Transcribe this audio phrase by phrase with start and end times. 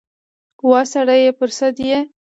[0.69, 1.99] وا سړیه پر سد یې؟